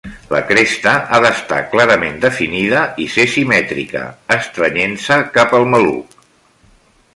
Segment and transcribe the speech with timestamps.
[0.35, 4.03] La cresta ha d'estar clarament definida i ser simètrica,
[4.37, 6.21] estrenyent-se cap al maluc.